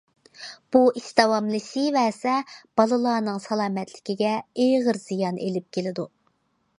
[0.75, 2.37] بۇ ئىش داۋاملىشىۋەرسە،
[2.81, 4.31] بالىلارنىڭ سالامەتلىكىگە
[4.65, 6.07] ئېغىر زىيان ئېلىپ كېلىدۇ.